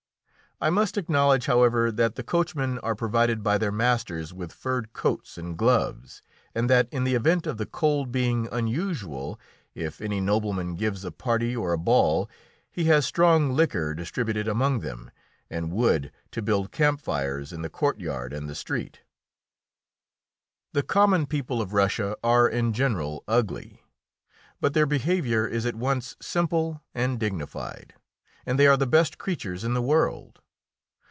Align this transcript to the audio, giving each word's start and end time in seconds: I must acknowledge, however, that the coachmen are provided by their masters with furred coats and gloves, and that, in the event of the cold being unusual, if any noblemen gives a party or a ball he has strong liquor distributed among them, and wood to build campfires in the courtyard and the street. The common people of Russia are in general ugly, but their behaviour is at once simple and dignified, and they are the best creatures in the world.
I 0.63 0.69
must 0.69 0.95
acknowledge, 0.95 1.47
however, 1.47 1.91
that 1.91 2.13
the 2.13 2.21
coachmen 2.23 2.77
are 2.83 2.93
provided 2.93 3.41
by 3.41 3.57
their 3.57 3.71
masters 3.71 4.31
with 4.31 4.53
furred 4.53 4.93
coats 4.93 5.35
and 5.35 5.57
gloves, 5.57 6.21
and 6.53 6.69
that, 6.69 6.87
in 6.91 7.03
the 7.03 7.15
event 7.15 7.47
of 7.47 7.57
the 7.57 7.65
cold 7.65 8.11
being 8.11 8.47
unusual, 8.51 9.39
if 9.73 9.99
any 10.01 10.21
noblemen 10.21 10.75
gives 10.75 11.03
a 11.03 11.09
party 11.11 11.55
or 11.55 11.73
a 11.73 11.79
ball 11.79 12.29
he 12.69 12.83
has 12.83 13.07
strong 13.07 13.49
liquor 13.53 13.95
distributed 13.95 14.47
among 14.47 14.81
them, 14.81 15.09
and 15.49 15.71
wood 15.71 16.11
to 16.29 16.43
build 16.43 16.71
campfires 16.71 17.51
in 17.51 17.63
the 17.63 17.67
courtyard 17.69 18.31
and 18.31 18.47
the 18.47 18.53
street. 18.53 19.01
The 20.73 20.83
common 20.83 21.25
people 21.25 21.59
of 21.59 21.73
Russia 21.73 22.15
are 22.23 22.47
in 22.47 22.71
general 22.73 23.23
ugly, 23.27 23.81
but 24.59 24.75
their 24.75 24.85
behaviour 24.85 25.47
is 25.47 25.65
at 25.65 25.73
once 25.73 26.15
simple 26.21 26.83
and 26.93 27.19
dignified, 27.19 27.95
and 28.45 28.59
they 28.59 28.67
are 28.67 28.77
the 28.77 28.85
best 28.85 29.17
creatures 29.17 29.63
in 29.63 29.73
the 29.73 29.81
world. 29.81 30.37